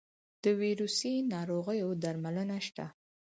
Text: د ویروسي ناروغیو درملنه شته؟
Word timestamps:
د 0.43 0.45
ویروسي 0.61 1.13
ناروغیو 1.33 1.89
درملنه 2.03 2.57
شته؟ 2.67 2.85